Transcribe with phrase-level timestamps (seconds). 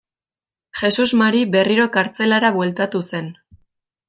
[0.79, 3.31] Jesus Mari berriro kartzelara bueltatu zen.